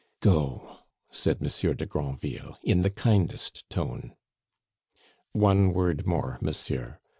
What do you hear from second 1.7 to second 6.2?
de Granville, in the kindest tone. "One word